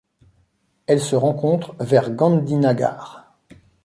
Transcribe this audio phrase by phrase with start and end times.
[0.87, 3.37] Elle se rencontre vers Gandhinagar.